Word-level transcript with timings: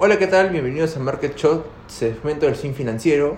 Hola, 0.00 0.16
¿qué 0.16 0.28
tal? 0.28 0.50
Bienvenidos 0.50 0.96
a 0.96 1.00
Market 1.00 1.34
Shot, 1.36 1.66
segmento 1.88 2.46
del 2.46 2.54
fin 2.54 2.72
financiero. 2.72 3.36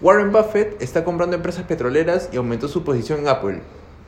Warren 0.00 0.30
Buffett 0.30 0.80
está 0.80 1.02
comprando 1.02 1.34
empresas 1.34 1.64
petroleras 1.64 2.28
y 2.32 2.36
aumentó 2.36 2.68
su 2.68 2.84
posición 2.84 3.18
en 3.18 3.28
Apple, 3.28 3.58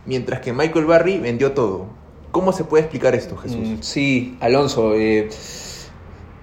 mientras 0.06 0.40
que 0.40 0.52
Michael 0.52 0.84
Barry 0.84 1.18
vendió 1.18 1.54
todo. 1.54 1.86
¿Cómo 2.30 2.52
se 2.52 2.62
puede 2.62 2.84
explicar 2.84 3.16
esto, 3.16 3.36
Jesús? 3.36 3.58
Mm, 3.58 3.76
sí, 3.80 4.36
Alonso. 4.38 4.94
eh, 4.94 5.28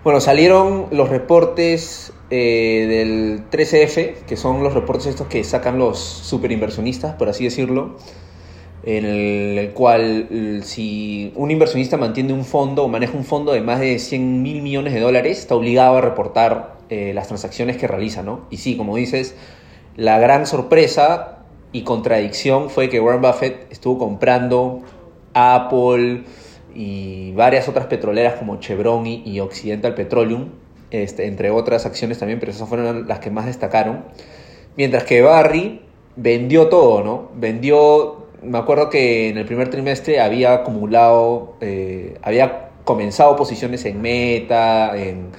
bueno, 0.03 0.19
salieron 0.19 0.87
los 0.91 1.07
reportes 1.07 2.11
eh, 2.31 2.85
del 2.89 3.49
13F, 3.49 4.25
que 4.27 4.35
son 4.35 4.61
los 4.61 4.73
reportes 4.73 5.05
estos 5.05 5.27
que 5.27 5.41
sacan 5.45 5.79
los 5.79 5.97
superinversionistas, 5.99 7.15
por 7.15 7.29
así 7.29 7.45
decirlo, 7.45 7.95
en 8.85 9.05
el, 9.05 9.71
cual 9.73 10.27
l- 10.29 10.61
si 10.63 11.31
un 11.35 11.51
inversionista 11.51 11.97
mantiene 11.97 12.33
un 12.33 12.45
fondo 12.45 12.83
o 12.83 12.87
maneja 12.87 13.17
un 13.17 13.23
fondo 13.25 13.51
de 13.53 13.61
más 13.61 13.79
de 13.79 13.97
100 13.99 14.41
mil 14.41 14.61
millones 14.61 14.93
de 14.93 14.99
dólares, 14.99 15.39
está 15.39 15.55
obligado 15.55 15.97
a 15.97 16.01
reportar 16.01 16.75
eh, 16.89 17.11
las 17.13 17.27
transacciones 17.27 17.77
que 17.77 17.87
realiza, 17.87 18.21
¿no? 18.23 18.41
Y 18.51 18.57
sí, 18.57 18.77
como 18.77 18.95
dices, 18.95 19.35
la 19.95 20.19
gran 20.19 20.45
sorpresa 20.45 21.39
y 21.71 21.81
contradicción 21.83 22.69
fue 22.69 22.89
que 22.89 22.99
Warren 22.99 23.21
Buffett 23.21 23.71
estuvo 23.71 23.97
comprando 23.97 24.81
Apple 25.33 26.23
y 26.73 27.31
varias 27.33 27.67
otras 27.69 27.87
petroleras 27.87 28.35
como 28.35 28.59
Chevron 28.59 29.07
y, 29.07 29.23
y 29.25 29.39
Occidental 29.39 29.95
Petroleum, 29.95 30.49
este, 30.91 31.25
entre 31.25 31.49
otras 31.51 31.85
acciones 31.85 32.19
también, 32.19 32.39
pero 32.39 32.51
esas 32.51 32.67
fueron 32.69 33.07
las 33.07 33.19
que 33.19 33.31
más 33.31 33.45
destacaron. 33.45 34.03
Mientras 34.77 35.03
que 35.05 35.21
Barry 35.21 35.81
vendió 36.15 36.67
todo, 36.67 37.03
¿no? 37.03 37.29
Vendió, 37.35 38.14
me 38.45 38.57
acuerdo 38.57 38.89
que 38.89 39.29
en 39.29 39.37
el 39.37 39.45
primer 39.45 39.69
trimestre 39.69 40.19
había 40.19 40.53
acumulado, 40.53 41.55
eh, 41.61 42.17
había 42.21 42.69
comenzado 42.83 43.35
posiciones 43.35 43.85
en 43.85 44.01
Meta, 44.01 44.95
en, 44.97 45.29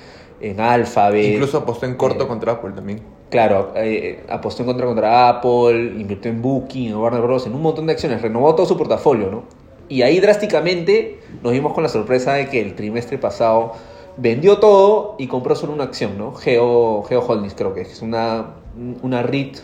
en 0.40 0.60
Alphabet. 0.60 1.34
Incluso 1.34 1.58
apostó 1.58 1.86
en 1.86 1.94
corto 1.94 2.24
eh, 2.24 2.28
contra 2.28 2.52
Apple 2.52 2.72
también. 2.74 3.00
Claro, 3.30 3.72
eh, 3.74 4.24
apostó 4.28 4.62
en 4.62 4.66
contra 4.66 4.86
contra 4.86 5.28
Apple, 5.28 5.94
invirtió 5.98 6.30
en 6.30 6.42
Booking, 6.42 6.88
en 6.88 6.96
Warner 6.96 7.22
Bros., 7.22 7.46
en 7.46 7.54
un 7.54 7.62
montón 7.62 7.86
de 7.86 7.92
acciones, 7.92 8.22
renovó 8.22 8.54
todo 8.54 8.66
su 8.66 8.76
portafolio, 8.76 9.30
¿no? 9.30 9.44
Y 9.88 10.02
ahí 10.02 10.20
drásticamente 10.20 11.20
nos 11.42 11.52
vimos 11.52 11.72
con 11.72 11.82
la 11.82 11.88
sorpresa 11.88 12.34
de 12.34 12.48
que 12.48 12.60
el 12.60 12.74
trimestre 12.74 13.18
pasado 13.18 13.72
vendió 14.16 14.58
todo 14.58 15.14
y 15.18 15.26
compró 15.26 15.54
solo 15.54 15.72
una 15.72 15.84
acción, 15.84 16.18
¿no? 16.18 16.34
Geo, 16.34 17.02
Geo 17.04 17.20
Holdings 17.20 17.54
creo 17.54 17.74
que 17.74 17.82
es 17.82 18.02
una, 18.02 18.54
una 19.02 19.22
REIT, 19.22 19.58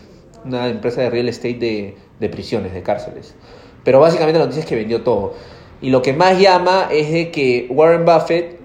una 0.45 0.67
empresa 0.67 1.01
de 1.01 1.09
real 1.09 1.29
estate 1.29 1.55
de, 1.59 1.97
de 2.19 2.29
prisiones, 2.29 2.73
de 2.73 2.81
cárceles. 2.83 3.35
Pero 3.83 3.99
básicamente 3.99 4.39
la 4.39 4.45
noticia 4.45 4.61
es 4.61 4.67
que 4.67 4.75
vendió 4.75 5.01
todo. 5.03 5.33
Y 5.81 5.89
lo 5.89 6.01
que 6.01 6.13
más 6.13 6.39
llama 6.39 6.87
es 6.91 7.11
de 7.11 7.31
que 7.31 7.67
Warren 7.69 8.05
Buffett 8.05 8.59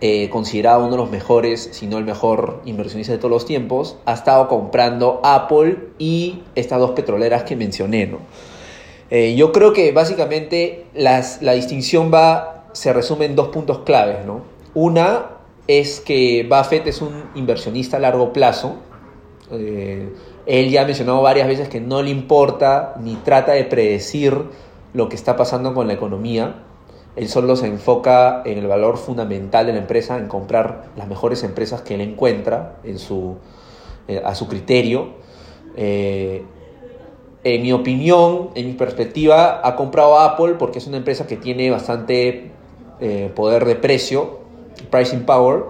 eh, 0.00 0.28
considerado 0.28 0.80
uno 0.82 0.90
de 0.90 0.96
los 0.98 1.10
mejores, 1.10 1.70
si 1.72 1.86
no 1.86 1.96
el 1.98 2.04
mejor 2.04 2.60
inversionista 2.66 3.12
de 3.12 3.18
todos 3.18 3.30
los 3.30 3.46
tiempos, 3.46 3.96
ha 4.04 4.12
estado 4.12 4.46
comprando 4.48 5.20
Apple 5.24 5.78
y 5.98 6.42
estas 6.54 6.80
dos 6.80 6.90
petroleras 6.90 7.44
que 7.44 7.56
mencioné, 7.56 8.06
¿no? 8.06 8.18
Eh, 9.08 9.36
yo 9.36 9.52
creo 9.52 9.72
que 9.72 9.92
básicamente 9.92 10.84
las- 10.94 11.40
la 11.40 11.52
distinción 11.52 12.10
va, 12.12 12.66
se 12.72 12.92
resume 12.92 13.24
en 13.24 13.36
dos 13.36 13.48
puntos 13.48 13.80
claves, 13.80 14.26
¿no? 14.26 14.42
Una 14.74 15.26
es 15.66 16.00
que 16.00 16.46
Buffett 16.48 16.86
es 16.88 17.00
un 17.00 17.24
inversionista 17.34 17.96
a 17.96 18.00
largo 18.00 18.32
plazo. 18.34 18.76
Eh, 19.52 20.08
él 20.46 20.70
ya 20.70 20.82
ha 20.82 20.84
mencionado 20.84 21.20
varias 21.22 21.48
veces 21.48 21.68
que 21.68 21.80
no 21.80 22.02
le 22.02 22.10
importa 22.10 22.94
ni 23.00 23.16
trata 23.16 23.52
de 23.52 23.64
predecir 23.64 24.44
lo 24.94 25.08
que 25.08 25.16
está 25.16 25.36
pasando 25.36 25.74
con 25.74 25.88
la 25.88 25.92
economía. 25.92 26.62
Él 27.16 27.28
solo 27.28 27.56
se 27.56 27.66
enfoca 27.66 28.42
en 28.44 28.58
el 28.58 28.66
valor 28.66 28.96
fundamental 28.96 29.66
de 29.66 29.72
la 29.72 29.78
empresa, 29.78 30.18
en 30.18 30.28
comprar 30.28 30.90
las 30.96 31.08
mejores 31.08 31.42
empresas 31.42 31.82
que 31.82 31.94
él 31.94 32.00
encuentra 32.00 32.76
eh, 32.84 34.22
a 34.24 34.34
su 34.34 34.48
criterio. 34.48 35.14
Eh, 35.76 36.44
en 37.42 37.62
mi 37.62 37.72
opinión, 37.72 38.50
en 38.54 38.66
mi 38.66 38.72
perspectiva, 38.72 39.60
ha 39.66 39.76
comprado 39.76 40.18
Apple 40.18 40.54
porque 40.58 40.78
es 40.78 40.86
una 40.86 40.96
empresa 40.96 41.26
que 41.26 41.36
tiene 41.36 41.70
bastante 41.70 42.50
eh, 43.00 43.32
poder 43.34 43.64
de 43.64 43.76
precio, 43.76 44.40
pricing 44.90 45.24
power, 45.24 45.64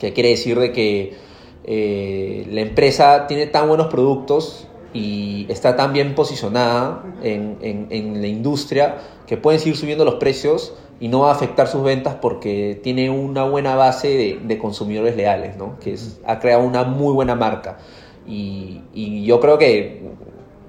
que 0.00 0.12
quiere 0.12 0.30
decir 0.30 0.58
de 0.58 0.72
que 0.72 1.16
eh, 1.64 2.46
la 2.50 2.60
empresa 2.60 3.26
tiene 3.26 3.46
tan 3.46 3.68
buenos 3.68 3.86
productos 3.86 4.66
y 4.92 5.46
está 5.48 5.76
tan 5.76 5.92
bien 5.92 6.14
posicionada 6.14 7.04
en, 7.22 7.56
en- 7.62 8.20
la 8.20 8.26
industria 8.26 8.96
que 9.26 9.36
pueden 9.36 9.60
seguir 9.60 9.76
subiendo 9.76 10.04
los 10.04 10.16
precios 10.16 10.74
y 11.00 11.08
no 11.08 11.20
va 11.20 11.30
a 11.30 11.32
afectar 11.32 11.66
sus 11.68 11.82
ventas 11.82 12.16
porque 12.20 12.78
tiene 12.82 13.10
una 13.10 13.44
buena 13.44 13.74
base 13.74 14.38
de, 14.44 14.58
consumidores 14.58 15.16
leales, 15.16 15.56
¿no? 15.56 15.78
que 15.80 15.96
ha 16.26 16.38
creado 16.40 16.62
una 16.64 16.84
muy 16.84 17.12
buena 17.14 17.34
marca. 17.34 17.78
Y, 18.26 19.24
yo 19.24 19.40
creo 19.40 19.58
que 19.58 20.02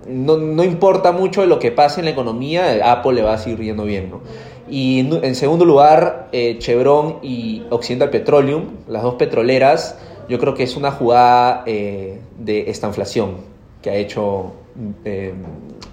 no, 0.08 0.38
no 0.38 0.64
importa 0.64 1.12
mucho 1.12 1.46
lo 1.46 1.60
que 1.60 1.72
pase 1.72 2.02
en 2.02 2.06
la 2.06 2.12
economía, 2.12 2.92
Apple 2.92 3.14
le 3.14 3.22
va 3.24 3.34
a 3.34 3.38
seguir 3.38 3.60
yendo 3.60 3.84
bien, 3.84 4.10
¿no? 4.10 4.22
Y 4.70 5.02
en, 5.02 5.24
en 5.24 5.36
segundo 5.36 5.66
lugar, 5.66 6.30
eh, 6.32 6.58
Chevron 6.60 7.20
y 7.22 7.64
Occidental 7.70 8.10
Petroleum, 8.10 8.70
las 8.88 9.04
dos 9.04 9.16
petroleras, 9.16 9.98
yo 10.28 10.40
creo 10.40 10.54
que 10.54 10.64
es 10.64 10.76
una 10.76 10.92
jugada 10.92 11.64
eh, 11.66 12.20
de 12.38 12.70
esta 12.70 12.88
inflación 12.88 13.38
que 13.82 13.90
ha 13.90 13.96
hecho 13.96 14.54
eh, 15.06 15.34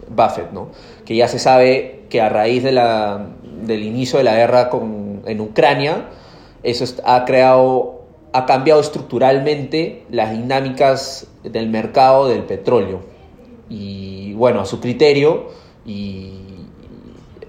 Buffett, 0.08 0.52
¿no? 0.52 0.68
Que 1.04 1.16
ya 1.16 1.28
se 1.28 1.38
sabe 1.38 2.04
que 2.08 2.20
a 2.20 2.28
raíz 2.28 2.62
del 2.62 3.82
inicio 3.82 4.18
de 4.18 4.24
la 4.24 4.34
guerra 4.34 4.68
con, 4.70 5.22
en 5.26 5.40
Ucrania, 5.40 6.08
eso 6.62 6.84
ha 7.04 7.24
creado, 7.24 8.02
ha 8.32 8.46
cambiado 8.46 8.80
estructuralmente 8.80 10.04
las 10.10 10.32
dinámicas 10.32 11.26
del 11.42 11.68
mercado 11.68 12.28
del 12.28 12.44
petróleo 12.44 13.00
y 13.68 14.34
bueno, 14.34 14.60
a 14.60 14.66
su 14.66 14.80
criterio 14.80 15.48
y 15.86 16.49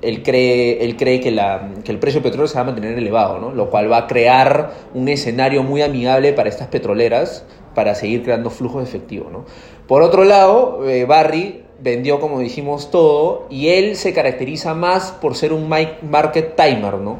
él 0.01 0.23
cree, 0.23 0.83
él 0.83 0.97
cree 0.97 1.19
que, 1.19 1.31
la, 1.31 1.69
que 1.83 1.91
el 1.91 1.99
precio 1.99 2.21
del 2.21 2.31
petróleo 2.31 2.47
se 2.47 2.55
va 2.55 2.61
a 2.61 2.63
mantener 2.65 2.97
elevado, 2.97 3.39
¿no? 3.39 3.51
lo 3.51 3.69
cual 3.69 3.91
va 3.91 3.97
a 3.97 4.07
crear 4.07 4.71
un 4.93 5.07
escenario 5.07 5.63
muy 5.63 5.81
amigable 5.81 6.33
para 6.33 6.49
estas 6.49 6.67
petroleras 6.67 7.45
para 7.75 7.95
seguir 7.95 8.23
creando 8.23 8.49
flujos 8.49 8.83
de 8.83 8.89
efectivo. 8.89 9.29
¿no? 9.31 9.45
Por 9.87 10.01
otro 10.01 10.23
lado, 10.23 10.87
eh, 10.89 11.05
Barry 11.05 11.63
vendió, 11.79 12.19
como 12.19 12.39
dijimos, 12.39 12.91
todo 12.91 13.47
y 13.49 13.69
él 13.69 13.95
se 13.95 14.13
caracteriza 14.13 14.73
más 14.73 15.11
por 15.11 15.35
ser 15.35 15.53
un 15.53 15.69
market 15.69 16.55
timer, 16.55 16.95
¿no? 16.95 17.19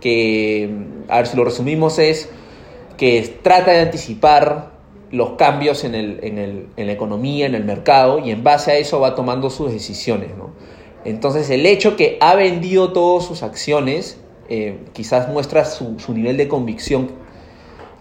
que, 0.00 0.70
a 1.08 1.16
ver 1.18 1.26
si 1.26 1.36
lo 1.36 1.44
resumimos, 1.44 1.98
es 1.98 2.30
que 2.96 3.38
trata 3.42 3.72
de 3.72 3.80
anticipar 3.80 4.72
los 5.10 5.30
cambios 5.30 5.84
en, 5.84 5.94
el, 5.94 6.20
en, 6.22 6.38
el, 6.38 6.66
en 6.76 6.86
la 6.86 6.92
economía, 6.92 7.46
en 7.46 7.54
el 7.54 7.64
mercado, 7.64 8.18
y 8.18 8.30
en 8.30 8.44
base 8.44 8.72
a 8.72 8.76
eso 8.76 9.00
va 9.00 9.14
tomando 9.14 9.48
sus 9.50 9.72
decisiones. 9.72 10.36
¿no? 10.36 10.50
Entonces, 11.04 11.48
el 11.50 11.64
hecho 11.66 11.96
que 11.96 12.18
ha 12.20 12.34
vendido 12.34 12.92
todas 12.92 13.24
sus 13.24 13.42
acciones 13.42 14.18
eh, 14.48 14.78
quizás 14.92 15.28
muestra 15.28 15.64
su, 15.64 15.98
su 15.98 16.12
nivel 16.14 16.36
de 16.36 16.48
convicción, 16.48 17.10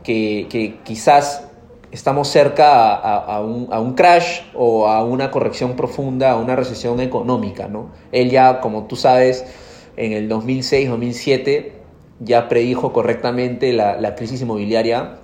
que, 0.03 0.47
que 0.49 0.79
quizás 0.83 1.43
estamos 1.91 2.27
cerca 2.29 2.93
a, 2.95 2.95
a- 2.95 3.35
a 3.37 3.41
un, 3.41 3.67
a 3.71 3.79
un 3.79 3.93
crash 3.93 4.41
o 4.55 4.87
a 4.87 5.03
una 5.03 5.31
corrección 5.31 5.75
profunda, 5.75 6.31
a 6.31 6.37
una 6.37 6.55
recesión 6.55 6.99
económica. 7.01 7.67
¿no? 7.67 7.91
Él 8.11 8.29
ya, 8.29 8.61
como 8.61 8.85
tú 8.87 8.95
sabes, 8.95 9.45
en 9.97 10.13
el 10.13 10.29
2006-2007 10.29 11.71
ya 12.19 12.47
predijo 12.49 12.93
correctamente 12.93 13.73
la, 13.73 13.99
la 13.99 14.15
crisis 14.15 14.41
inmobiliaria 14.41 15.19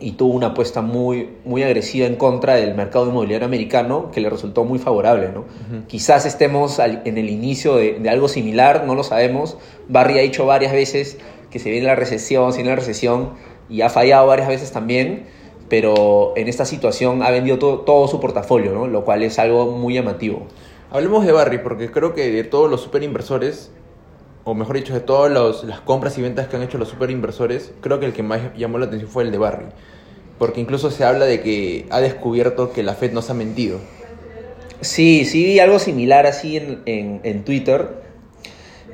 y 0.00 0.12
tuvo 0.12 0.34
una 0.34 0.48
apuesta 0.48 0.80
muy, 0.80 1.28
muy 1.44 1.62
agresiva 1.62 2.06
en 2.06 2.16
contra 2.16 2.54
del 2.54 2.74
mercado 2.74 3.06
inmobiliario 3.06 3.46
americano 3.46 4.10
que 4.12 4.20
le 4.20 4.30
resultó 4.30 4.64
muy 4.64 4.78
favorable. 4.78 5.28
¿no? 5.34 5.44
Quizás 5.88 6.24
estemos 6.26 6.78
al- 6.80 7.02
en 7.04 7.18
el 7.18 7.28
inicio 7.28 7.76
de, 7.76 7.98
de 7.98 8.08
algo 8.10 8.26
similar, 8.28 8.84
no 8.86 8.94
lo 8.94 9.02
sabemos. 9.04 9.58
Barry 9.88 10.18
ha 10.18 10.22
dicho 10.22 10.46
varias 10.46 10.72
veces 10.72 11.18
que 11.50 11.58
se 11.58 11.70
viene 11.70 11.86
la 11.86 11.96
recesión, 11.96 12.52
se 12.52 12.58
viene 12.58 12.70
la 12.70 12.76
recesión 12.76 13.30
y 13.68 13.82
ha 13.82 13.90
fallado 13.90 14.26
varias 14.26 14.48
veces 14.48 14.72
también, 14.72 15.26
pero 15.68 16.32
en 16.36 16.48
esta 16.48 16.64
situación 16.64 17.22
ha 17.22 17.30
vendido 17.30 17.58
todo, 17.58 17.80
todo 17.80 18.08
su 18.08 18.20
portafolio, 18.20 18.72
¿no? 18.72 18.86
lo 18.86 19.04
cual 19.04 19.22
es 19.22 19.38
algo 19.38 19.66
muy 19.70 19.94
llamativo. 19.94 20.46
Hablemos 20.90 21.24
de 21.24 21.30
Barry, 21.32 21.58
porque 21.58 21.90
creo 21.92 22.14
que 22.14 22.30
de 22.32 22.42
todos 22.42 22.68
los 22.70 22.80
superinversores, 22.80 23.70
o 24.44 24.54
mejor 24.54 24.76
dicho, 24.76 24.94
de 24.94 25.00
todas 25.00 25.62
las 25.64 25.80
compras 25.80 26.16
y 26.18 26.22
ventas 26.22 26.48
que 26.48 26.56
han 26.56 26.62
hecho 26.62 26.78
los 26.78 26.88
superinversores, 26.88 27.72
creo 27.80 28.00
que 28.00 28.06
el 28.06 28.12
que 28.12 28.22
más 28.22 28.40
llamó 28.56 28.78
la 28.78 28.86
atención 28.86 29.10
fue 29.10 29.24
el 29.24 29.30
de 29.30 29.38
Barry. 29.38 29.66
Porque 30.38 30.60
incluso 30.60 30.90
se 30.90 31.04
habla 31.04 31.26
de 31.26 31.40
que 31.42 31.86
ha 31.90 32.00
descubierto 32.00 32.72
que 32.72 32.82
la 32.82 32.94
Fed 32.94 33.12
nos 33.12 33.28
ha 33.30 33.34
mentido. 33.34 33.78
Sí, 34.80 35.26
sí 35.26 35.44
vi 35.44 35.58
algo 35.60 35.78
similar 35.78 36.26
así 36.26 36.56
en, 36.56 36.80
en- 36.86 37.20
en 37.22 37.44
Twitter 37.44 38.00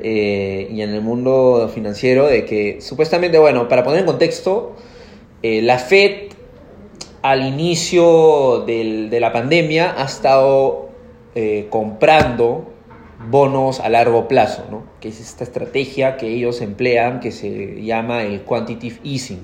eh, 0.02 0.68
y 0.70 0.82
en 0.82 0.90
el 0.90 1.00
mundo 1.00 1.70
financiero 1.72 2.26
de 2.26 2.44
que 2.44 2.80
supuestamente, 2.80 3.38
bueno, 3.38 3.68
para 3.68 3.84
poner 3.84 4.00
en 4.00 4.06
contexto, 4.06 4.74
eh, 5.42 5.62
la 5.62 5.78
Fed 5.78 6.32
al 7.22 7.46
inicio 7.46 8.64
del- 8.66 9.08
de 9.10 9.20
la 9.20 9.32
pandemia 9.32 9.94
ha 9.96 10.04
estado 10.04 10.88
eh, 11.36 11.66
comprando 11.70 12.72
bonos 13.18 13.80
a 13.80 13.88
largo 13.88 14.28
plazo, 14.28 14.64
¿no? 14.70 14.84
que 15.00 15.08
es 15.08 15.20
esta 15.20 15.44
estrategia 15.44 16.16
que 16.16 16.28
ellos 16.28 16.60
emplean 16.60 17.20
que 17.20 17.32
se 17.32 17.82
llama 17.82 18.22
el 18.22 18.42
quantitative 18.42 18.98
easing. 19.04 19.40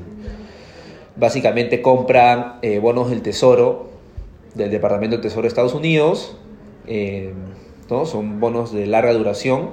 Básicamente 1.17 1.83
compran 1.83 2.59
eh, 2.63 2.79
bonos 2.79 3.11
del 3.11 3.23
Tesoro, 3.23 3.91
del 4.55 4.71
Departamento 4.71 5.17
del 5.17 5.23
Tesoro 5.23 5.43
de 5.43 5.49
Estados 5.49 5.75
Unidos, 5.75 6.37
eh, 6.87 7.33
¿no? 7.91 8.07
son 8.07 8.41
bonos 8.41 8.73
de 8.73 8.87
larga 8.87 9.13
duración. 9.13 9.71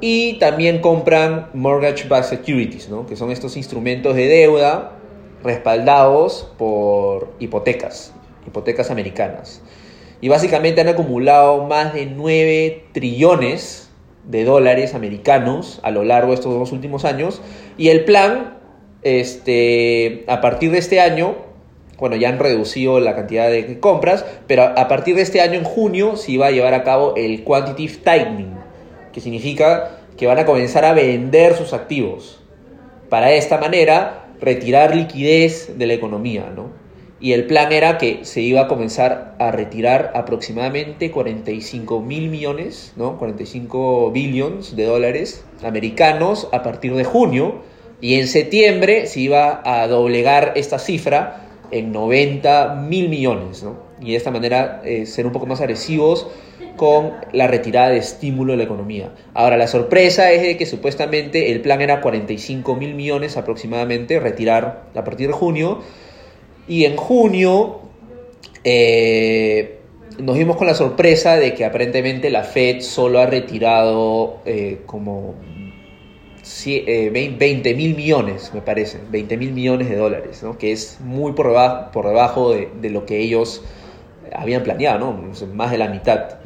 Y 0.00 0.38
también 0.38 0.80
compran 0.80 1.48
mortgage-backed 1.54 2.28
securities, 2.28 2.88
¿no? 2.88 3.06
que 3.06 3.16
son 3.16 3.30
estos 3.30 3.56
instrumentos 3.56 4.14
de 4.14 4.26
deuda 4.26 4.92
respaldados 5.42 6.50
por 6.58 7.28
hipotecas, 7.38 8.12
hipotecas 8.46 8.90
americanas. 8.90 9.62
Y 10.24 10.28
básicamente 10.28 10.80
han 10.80 10.88
acumulado 10.88 11.64
más 11.64 11.92
de 11.92 12.06
9 12.06 12.84
trillones 12.92 13.90
de 14.26 14.46
dólares 14.46 14.94
americanos 14.94 15.80
a 15.82 15.90
lo 15.90 16.02
largo 16.02 16.28
de 16.28 16.36
estos 16.36 16.54
dos 16.54 16.72
últimos 16.72 17.04
años. 17.04 17.42
Y 17.76 17.90
el 17.90 18.06
plan, 18.06 18.56
este, 19.02 20.24
a 20.26 20.40
partir 20.40 20.70
de 20.70 20.78
este 20.78 20.98
año, 20.98 21.34
bueno, 21.98 22.16
ya 22.16 22.30
han 22.30 22.38
reducido 22.38 23.00
la 23.00 23.14
cantidad 23.14 23.50
de 23.50 23.78
compras, 23.80 24.24
pero 24.46 24.62
a 24.62 24.88
partir 24.88 25.14
de 25.14 25.20
este 25.20 25.42
año, 25.42 25.58
en 25.58 25.64
junio, 25.64 26.16
se 26.16 26.32
iba 26.32 26.46
a 26.46 26.50
llevar 26.50 26.72
a 26.72 26.84
cabo 26.84 27.12
el 27.18 27.44
quantitative 27.44 27.98
tightening, 28.02 28.56
que 29.12 29.20
significa 29.20 29.98
que 30.16 30.26
van 30.26 30.38
a 30.38 30.46
comenzar 30.46 30.86
a 30.86 30.94
vender 30.94 31.54
sus 31.54 31.74
activos. 31.74 32.42
Para 33.10 33.26
de 33.26 33.36
esta 33.36 33.58
manera 33.58 34.24
retirar 34.40 34.96
liquidez 34.96 35.76
de 35.76 35.86
la 35.86 35.92
economía, 35.92 36.50
¿no? 36.56 36.83
Y 37.20 37.32
el 37.32 37.46
plan 37.46 37.72
era 37.72 37.96
que 37.96 38.24
se 38.24 38.40
iba 38.40 38.62
a 38.62 38.68
comenzar 38.68 39.36
a 39.38 39.50
retirar 39.50 40.12
aproximadamente 40.14 41.10
45 41.10 42.00
mil 42.00 42.28
millones, 42.28 42.92
¿no? 42.96 43.18
45 43.18 44.10
billions 44.10 44.76
de 44.76 44.84
dólares 44.84 45.44
americanos 45.62 46.48
a 46.52 46.62
partir 46.62 46.94
de 46.94 47.04
junio. 47.04 47.62
Y 48.00 48.14
en 48.14 48.26
septiembre 48.26 49.06
se 49.06 49.20
iba 49.20 49.62
a 49.64 49.86
doblegar 49.86 50.52
esta 50.56 50.78
cifra 50.78 51.44
en 51.70 51.92
90 51.92 52.74
mil 52.88 53.08
millones, 53.08 53.62
¿no? 53.62 53.76
Y 54.00 54.10
de 54.10 54.16
esta 54.16 54.30
manera 54.30 54.82
eh, 54.84 55.06
ser 55.06 55.26
un 55.26 55.32
poco 55.32 55.46
más 55.46 55.60
agresivos 55.60 56.26
con 56.76 57.12
la 57.32 57.46
retirada 57.46 57.90
de 57.90 57.98
estímulo 57.98 58.52
de 58.52 58.58
la 58.58 58.64
economía. 58.64 59.12
Ahora, 59.32 59.56
la 59.56 59.68
sorpresa 59.68 60.32
es 60.32 60.42
de 60.42 60.56
que 60.56 60.66
supuestamente 60.66 61.52
el 61.52 61.60
plan 61.60 61.80
era 61.80 62.00
45 62.00 62.74
mil 62.74 62.94
millones 62.94 63.36
aproximadamente, 63.36 64.18
retirar 64.18 64.84
a 64.94 65.04
partir 65.04 65.28
de 65.28 65.32
junio, 65.32 65.80
y 66.68 66.84
en 66.84 66.96
junio 66.96 67.80
eh, 68.62 69.78
nos 70.18 70.36
vimos 70.36 70.56
con 70.56 70.66
la 70.66 70.74
sorpresa 70.74 71.36
de 71.36 71.54
que 71.54 71.64
aparentemente 71.64 72.30
la 72.30 72.44
Fed 72.44 72.80
solo 72.80 73.18
ha 73.18 73.26
retirado 73.26 74.38
eh, 74.46 74.80
como 74.86 75.34
20 76.64 77.10
eh, 77.10 77.74
mil 77.74 77.96
millones, 77.96 78.52
me 78.54 78.60
parece, 78.60 79.00
20 79.10 79.36
mil 79.36 79.52
millones 79.52 79.88
de 79.88 79.96
dólares, 79.96 80.42
¿no? 80.42 80.56
que 80.56 80.72
es 80.72 80.98
muy 81.00 81.32
por 81.32 81.48
debajo, 81.48 81.90
por 81.92 82.06
debajo 82.06 82.52
de, 82.52 82.68
de 82.80 82.90
lo 82.90 83.06
que 83.06 83.18
ellos 83.18 83.62
habían 84.34 84.62
planeado, 84.62 85.12
¿no? 85.12 85.46
más 85.54 85.70
de 85.70 85.78
la 85.78 85.88
mitad. 85.88 86.38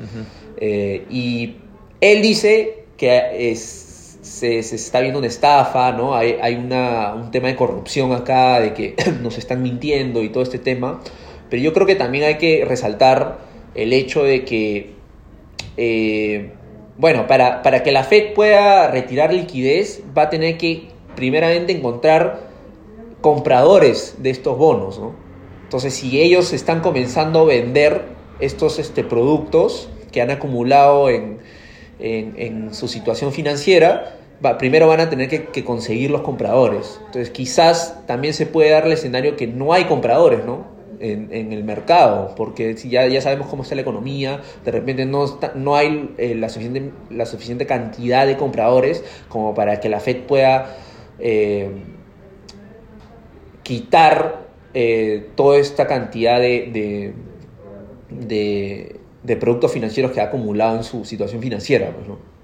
y 0.60 1.56
él 2.00 2.22
dice 2.22 2.84
que 2.96 3.50
es 3.50 3.87
se, 4.28 4.58
está 4.58 5.00
viendo 5.00 5.18
una 5.18 5.28
estafa, 5.28 5.92
¿no? 5.92 6.14
Hay, 6.14 6.54
una, 6.54 7.14
un 7.14 7.30
tema 7.30 7.48
de 7.48 7.56
corrupción 7.56 8.12
acá, 8.12 8.60
de 8.60 8.74
que 8.74 8.94
nos 9.22 9.38
están 9.38 9.62
mintiendo 9.62 10.22
y 10.22 10.28
todo 10.28 10.42
este 10.42 10.58
tema. 10.58 11.00
Pero 11.50 11.62
yo 11.62 11.72
creo 11.72 11.86
que 11.86 11.94
también 11.94 12.24
hay 12.24 12.36
que 12.36 12.64
resaltar 12.66 13.38
el 13.74 13.92
hecho 13.92 14.24
de 14.24 14.44
que, 14.44 14.94
eh, 15.76 16.50
bueno, 16.96 17.26
para, 17.26 17.82
que 17.82 17.92
la 17.92 18.04
Fed 18.04 18.34
pueda 18.34 18.90
retirar 18.90 19.32
liquidez, 19.32 20.02
va 20.16 20.22
a 20.22 20.30
tener 20.30 20.58
que 20.58 20.88
primeramente 21.16 21.72
encontrar 21.72 22.48
compradores 23.20 24.16
de 24.18 24.30
estos 24.30 24.58
bonos, 24.58 24.98
¿no? 24.98 25.14
Entonces, 25.64 25.94
si 25.94 26.20
ellos 26.20 26.52
están 26.52 26.80
comenzando 26.80 27.40
a 27.40 27.44
vender 27.44 28.02
estos 28.40 28.78
este, 28.78 29.04
productos 29.04 29.88
que 30.12 30.22
han 30.22 30.30
acumulado 30.30 31.10
en, 31.10 31.38
su 32.72 32.88
situación 32.88 33.32
financiera, 33.32 34.17
primero 34.58 34.88
van 34.88 35.00
a 35.00 35.10
tener 35.10 35.28
que, 35.28 35.64
conseguir 35.64 36.10
los 36.10 36.22
compradores. 36.22 37.00
Entonces 37.06 37.30
quizás 37.30 38.06
también 38.06 38.34
se 38.34 38.46
puede 38.46 38.70
dar 38.70 38.86
el 38.86 38.92
escenario 38.92 39.36
que 39.36 39.46
no 39.46 39.72
hay 39.72 39.84
compradores, 39.84 40.44
¿no? 40.44 40.78
En, 41.00 41.52
el 41.52 41.62
mercado, 41.62 42.34
porque 42.36 42.74
ya, 42.74 43.06
ya 43.06 43.20
sabemos 43.20 43.46
cómo 43.46 43.62
está 43.62 43.76
la 43.76 43.82
economía, 43.82 44.40
de 44.64 44.72
repente 44.72 45.06
no, 45.06 45.38
no 45.54 45.76
hay 45.76 46.12
eh, 46.18 46.34
la, 46.34 46.48
suficiente, 46.48 46.90
la 47.08 47.24
suficiente 47.24 47.66
cantidad 47.66 48.26
de 48.26 48.36
compradores 48.36 49.04
como 49.28 49.54
para 49.54 49.78
que 49.78 49.88
la 49.88 50.00
Fed 50.00 50.22
pueda 50.26 50.76
eh, 51.20 51.70
quitar 53.62 54.48
eh, 54.74 55.28
toda 55.36 55.58
esta 55.58 55.86
cantidad 55.86 56.40
de, 56.40 57.14
de, 58.10 58.96
de, 59.22 59.36
productos 59.36 59.70
financieros 59.70 60.10
que 60.10 60.20
ha 60.20 60.24
acumulado 60.24 60.78
en 60.78 60.82
su 60.82 61.04
situación 61.04 61.40
financiera. 61.40 61.92
Pues, 61.94 62.08
¿no? 62.08 62.37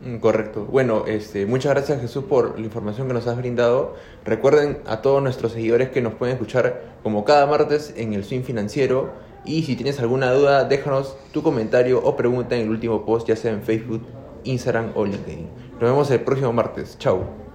Mm, 0.00 0.18
correcto. 0.18 0.64
Bueno, 0.64 1.04
este, 1.06 1.44
muchas 1.46 1.72
gracias 1.72 2.00
Jesús 2.00 2.24
por 2.24 2.58
la 2.58 2.64
información 2.64 3.08
que 3.08 3.14
nos 3.14 3.26
has 3.26 3.36
brindado. 3.36 3.96
Recuerden 4.24 4.78
a 4.86 5.02
todos 5.02 5.22
nuestros 5.22 5.52
seguidores 5.52 5.90
que 5.90 6.00
nos 6.00 6.14
pueden 6.14 6.34
escuchar 6.34 6.98
como 7.02 7.24
cada 7.24 7.46
martes 7.46 7.94
en 7.96 8.12
el 8.12 8.24
Swing 8.24 8.42
Financiero. 8.42 9.10
Y 9.44 9.62
si 9.62 9.76
tienes 9.76 9.98
alguna 9.98 10.32
duda, 10.32 10.64
déjanos 10.64 11.16
tu 11.32 11.42
comentario 11.42 12.00
o 12.04 12.16
pregunta 12.16 12.56
en 12.56 12.62
el 12.62 12.70
último 12.70 13.04
post, 13.04 13.28
ya 13.28 13.36
sea 13.36 13.52
en 13.52 13.62
Facebook, 13.62 14.02
Instagram 14.44 14.92
o 14.94 15.04
LinkedIn. 15.04 15.48
Nos 15.72 15.90
vemos 15.90 16.10
el 16.10 16.20
próximo 16.20 16.52
martes. 16.52 16.96
Chao. 16.98 17.47